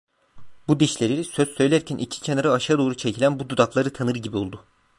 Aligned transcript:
Bu 0.67 0.79
dişleri, 0.79 1.23
söz 1.23 1.49
söylerken 1.49 1.97
iki 1.97 2.21
kenarı 2.21 2.51
aşağı 2.51 2.77
doğru 2.77 2.97
çekilen 2.97 3.39
bu 3.39 3.49
dudakları 3.49 3.93
tanır 3.93 4.15
gibi 4.15 4.37
oldu. 4.37 4.65